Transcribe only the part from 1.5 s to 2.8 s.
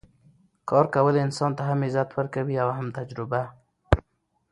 ته هم عزت ورکوي او